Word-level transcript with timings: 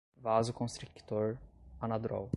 vasoconstrictor, 0.21 1.37
anadrol 1.79 2.29